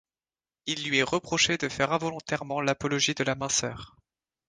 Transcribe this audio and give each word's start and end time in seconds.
Il 0.65 0.83
lui 0.89 0.97
est 0.97 1.03
reproché 1.03 1.59
de 1.59 1.69
faire 1.69 1.91
involontairement 1.91 2.59
l'apologie 2.59 3.13
de 3.13 3.23
la 3.23 3.35
minceur. 3.35 3.95